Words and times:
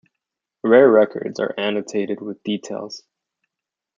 Rare 0.63 0.89
records 0.91 1.39
are 1.39 1.53
annotated 1.59 2.21
with 2.21 2.41
details. 2.41 3.03